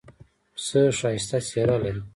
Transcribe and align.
پسه 0.53 0.81
ښایسته 0.97 1.37
څېره 1.47 1.77
لري. 1.83 2.01